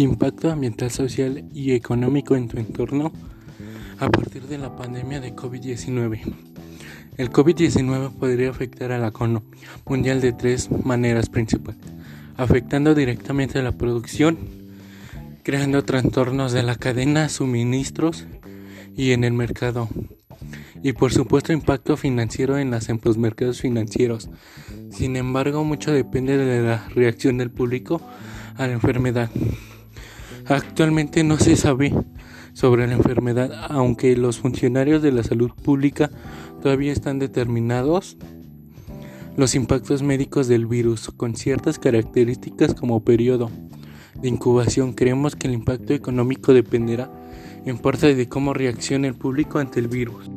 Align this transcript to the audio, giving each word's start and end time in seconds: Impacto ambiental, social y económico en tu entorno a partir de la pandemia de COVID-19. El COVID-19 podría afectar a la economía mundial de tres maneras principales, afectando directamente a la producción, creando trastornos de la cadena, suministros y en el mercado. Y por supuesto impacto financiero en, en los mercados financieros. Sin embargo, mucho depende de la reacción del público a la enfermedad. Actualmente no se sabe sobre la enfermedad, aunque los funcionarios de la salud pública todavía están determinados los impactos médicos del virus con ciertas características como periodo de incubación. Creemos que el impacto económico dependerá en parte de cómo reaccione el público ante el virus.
Impacto 0.00 0.50
ambiental, 0.50 0.90
social 0.90 1.44
y 1.52 1.72
económico 1.72 2.34
en 2.34 2.48
tu 2.48 2.56
entorno 2.56 3.12
a 3.98 4.08
partir 4.08 4.44
de 4.44 4.56
la 4.56 4.74
pandemia 4.74 5.20
de 5.20 5.36
COVID-19. 5.36 6.22
El 7.18 7.30
COVID-19 7.30 8.10
podría 8.14 8.48
afectar 8.48 8.92
a 8.92 8.98
la 8.98 9.08
economía 9.08 9.50
mundial 9.84 10.22
de 10.22 10.32
tres 10.32 10.70
maneras 10.70 11.28
principales, 11.28 11.82
afectando 12.38 12.94
directamente 12.94 13.58
a 13.58 13.62
la 13.62 13.72
producción, 13.72 14.38
creando 15.42 15.84
trastornos 15.84 16.52
de 16.52 16.62
la 16.62 16.76
cadena, 16.76 17.28
suministros 17.28 18.26
y 18.96 19.10
en 19.10 19.22
el 19.22 19.34
mercado. 19.34 19.86
Y 20.82 20.94
por 20.94 21.12
supuesto 21.12 21.52
impacto 21.52 21.98
financiero 21.98 22.56
en, 22.56 22.72
en 22.72 23.00
los 23.04 23.18
mercados 23.18 23.60
financieros. 23.60 24.30
Sin 24.92 25.16
embargo, 25.16 25.62
mucho 25.62 25.92
depende 25.92 26.38
de 26.38 26.62
la 26.62 26.88
reacción 26.88 27.36
del 27.36 27.50
público 27.50 28.00
a 28.56 28.66
la 28.66 28.72
enfermedad. 28.72 29.28
Actualmente 30.50 31.22
no 31.22 31.38
se 31.38 31.54
sabe 31.54 31.94
sobre 32.54 32.88
la 32.88 32.94
enfermedad, 32.94 33.52
aunque 33.68 34.16
los 34.16 34.40
funcionarios 34.40 35.00
de 35.00 35.12
la 35.12 35.22
salud 35.22 35.52
pública 35.52 36.10
todavía 36.60 36.90
están 36.90 37.20
determinados 37.20 38.16
los 39.36 39.54
impactos 39.54 40.02
médicos 40.02 40.48
del 40.48 40.66
virus 40.66 41.12
con 41.16 41.36
ciertas 41.36 41.78
características 41.78 42.74
como 42.74 43.04
periodo 43.04 43.48
de 44.20 44.28
incubación. 44.28 44.92
Creemos 44.92 45.36
que 45.36 45.46
el 45.46 45.54
impacto 45.54 45.94
económico 45.94 46.52
dependerá 46.52 47.12
en 47.64 47.78
parte 47.78 48.16
de 48.16 48.28
cómo 48.28 48.52
reaccione 48.52 49.06
el 49.06 49.14
público 49.14 49.60
ante 49.60 49.78
el 49.78 49.86
virus. 49.86 50.28